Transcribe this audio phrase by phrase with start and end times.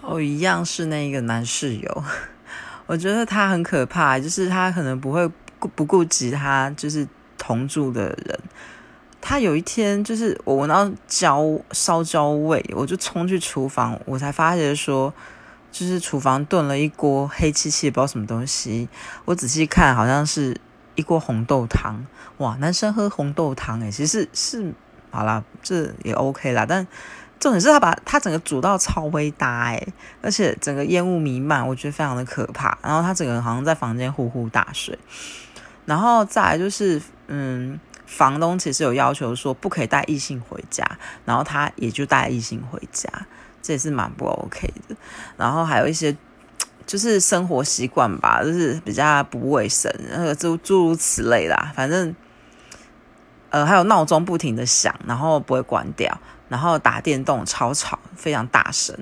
[0.00, 2.04] 哦，一样是那个男室友，
[2.86, 5.26] 我觉得他很可怕，就是他可能不会
[5.74, 7.08] 不顾及他就是
[7.38, 8.38] 同住的人。
[9.22, 15.14] 他有一天就是我闻到焦烧焦味，我就冲去厨房，我才发现说，
[15.72, 18.86] 就是厨房炖了一锅黑漆漆不知道什么东西。
[19.24, 20.60] 我仔细看，好像是
[20.96, 22.04] 一锅红豆汤。
[22.36, 24.74] 哇，男生喝红豆汤诶，其实是
[25.10, 26.86] 好啦，这也 OK 啦，但。
[27.40, 29.86] 重点是他把他整个煮到超微大哎，
[30.22, 32.78] 而且整个烟雾弥漫，我觉得非常的可怕。
[32.82, 34.98] 然后他整个人好像在房间呼呼大睡。
[35.84, 40.82] 然后再来就是，嗯，房东其实有要求说不可以带异性回家，
[41.26, 43.10] 然后他也就带异性回家，
[43.60, 44.96] 这也是蛮不 OK 的。
[45.36, 46.16] 然后还有一些
[46.86, 51.70] 就是生活习惯吧，就是比较不卫生，那个诸诸如此类啦。
[51.76, 52.16] 反正，
[53.54, 56.18] 呃，还有闹钟不停的响，然后不会关掉。
[56.48, 58.98] 然后打电动超吵，非常大声。